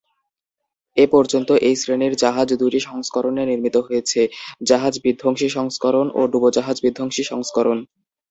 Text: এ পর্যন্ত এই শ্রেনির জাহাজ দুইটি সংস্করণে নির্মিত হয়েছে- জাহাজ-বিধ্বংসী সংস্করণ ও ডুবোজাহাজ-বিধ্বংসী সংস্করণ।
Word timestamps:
এ 0.97 1.05
পর্যন্ত 1.07 1.49
এই 1.67 1.75
শ্রেনির 1.75 2.13
জাহাজ 2.15 2.49
দুইটি 2.53 2.79
সংস্করণে 2.81 3.43
নির্মিত 3.45 3.75
হয়েছে- 3.87 4.31
জাহাজ-বিধ্বংসী 4.63 5.47
সংস্করণ 5.49 6.07
ও 6.13 6.21
ডুবোজাহাজ-বিধ্বংসী 6.31 7.23
সংস্করণ। 7.23 7.77